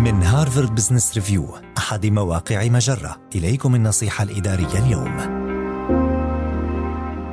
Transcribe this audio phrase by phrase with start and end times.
[0.00, 3.16] من هارفارد بزنس ريفيو أحد مواقع مجرة.
[3.34, 5.16] إليكم النصيحة الإدارية اليوم.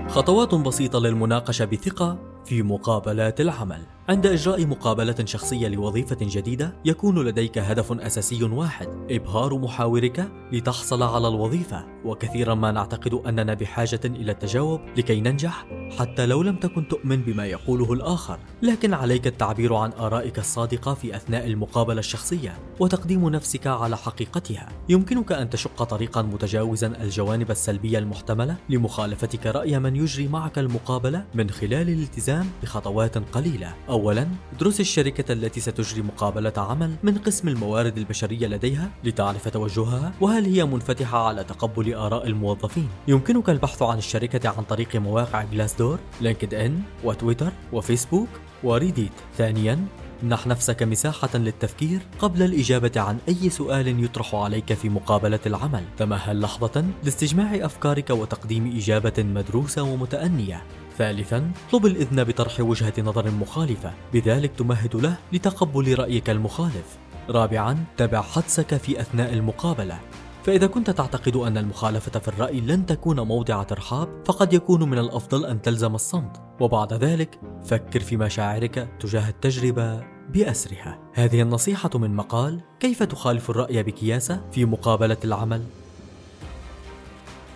[0.10, 3.97] خطوات بسيطة للمناقشة بثقة في مقابلات العمل.
[4.10, 11.28] عند إجراء مقابلة شخصية لوظيفة جديدة يكون لديك هدف أساسي واحد إبهار محاورك لتحصل على
[11.28, 11.98] الوظيفة.
[12.06, 15.66] وكثيرا ما نعتقد أننا بحاجة إلى التجاوب لكي ننجح
[16.00, 18.40] حتى لو لم تكن تؤمن بما يقوله الآخر.
[18.62, 24.70] لكن عليك التعبير عن آرائك الصادقة في أثناء المقابلة الشخصية وتقديم نفسك على حقيقتها.
[24.90, 31.50] يمكنك أن تشق طريقا متجاوزا الجوانب السلبية المحتملة لمخالفتك رأي من يجري معك المقابلة من
[31.50, 38.48] خلال الالتزام بخطوات قليلة أولا ادرس الشركة التي ستجري مقابلة عمل من قسم الموارد البشرية
[38.48, 44.64] لديها لتعرف توجهها وهل هي منفتحة على تقبل آراء الموظفين يمكنك البحث عن الشركة عن
[44.64, 48.30] طريق مواقع جلاس دور لينكد إن وتويتر وفيسبوك
[48.64, 49.86] وريديت ثانيا
[50.24, 55.84] امنح نفسك مساحة للتفكير قبل الإجابة عن أي سؤال يطرح عليك في مقابلة العمل.
[55.98, 60.64] تمهل لحظة لاستجماع أفكارك وتقديم إجابة مدروسة ومتأنية.
[60.98, 66.98] ثالثا اطلب الإذن بطرح وجهة نظر مخالفة بذلك تمهد له لتقبل رأيك المخالف.
[67.30, 70.00] رابعا تبع حدسك في أثناء المقابلة.
[70.44, 75.46] فإذا كنت تعتقد أن المخالفة في الرأي لن تكون موضع ترحاب فقد يكون من الأفضل
[75.46, 76.42] أن تلزم الصمت.
[76.60, 81.00] وبعد ذلك فكر في مشاعرك تجاه التجربة بأسرها.
[81.14, 85.64] هذه النصيحة من مقال كيف تخالف الرأي بكياسة في مقابلة العمل؟